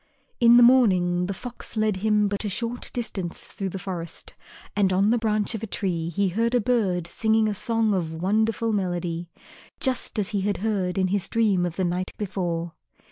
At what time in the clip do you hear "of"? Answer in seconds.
5.53-5.61, 7.93-8.15, 11.67-11.75